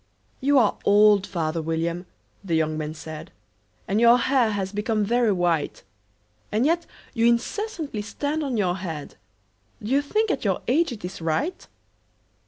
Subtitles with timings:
[0.39, 2.07] "YOU are old, father William,"
[2.43, 3.31] the young man said,
[3.87, 5.83] "And your hair has become very white;
[6.51, 9.17] And yet you incessantly stand on your head
[9.79, 11.67] Do you think, at your age, it is right?